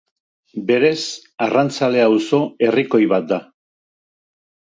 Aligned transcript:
Berez 0.69 1.03
arrantzale 1.47 2.01
auzo 2.07 2.41
herrikoi 2.69 3.03
bat 3.13 3.29
da. 3.35 3.41